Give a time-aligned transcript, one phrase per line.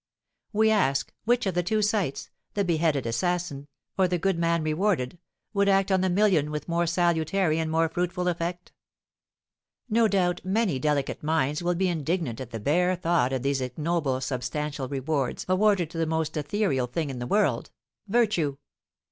[0.51, 3.67] We ask, which of the two sights the beheaded assassin,
[3.99, 5.19] or the good man rewarded
[5.53, 8.71] would act on the million with more salutary and more fruitful effect?
[9.91, 14.19] No doubt many delicate minds will be indignant at the bare thought of these ignoble
[14.21, 17.69] substantial rewards awarded to the most ethereal thing in the world,
[18.07, 18.57] Virtue!